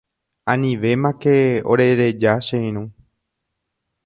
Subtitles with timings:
[0.53, 1.35] Anivémake
[1.71, 2.83] orereja che irũ.